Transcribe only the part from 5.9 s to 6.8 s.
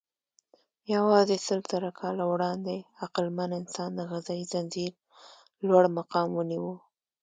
مقام ونیو.